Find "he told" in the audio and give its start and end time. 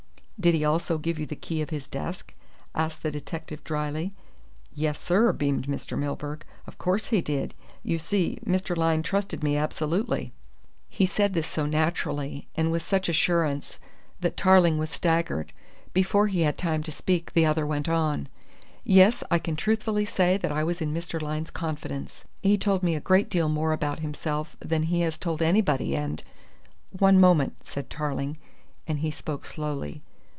22.41-22.81